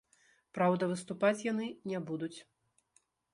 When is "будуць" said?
2.09-2.33